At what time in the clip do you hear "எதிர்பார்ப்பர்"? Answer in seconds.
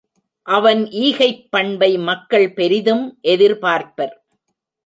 3.23-4.15